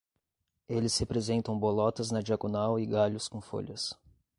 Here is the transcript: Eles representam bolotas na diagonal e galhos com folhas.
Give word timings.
Eles 0.67 0.97
representam 0.97 1.59
bolotas 1.59 2.09
na 2.09 2.21
diagonal 2.23 2.79
e 2.79 2.87
galhos 2.87 3.27
com 3.27 3.39
folhas. 3.39 3.95